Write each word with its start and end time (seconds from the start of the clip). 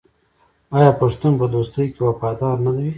آیا 0.77 0.91
پښتون 1.01 1.33
په 1.39 1.45
دوستۍ 1.55 1.85
کې 1.93 2.01
وفادار 2.07 2.55
نه 2.65 2.71
وي؟ 2.75 2.89